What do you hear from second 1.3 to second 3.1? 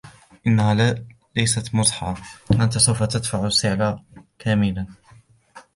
ليست مزحة. أنتَ سوف